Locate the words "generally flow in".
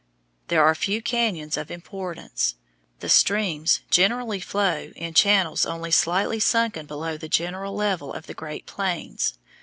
3.91-5.13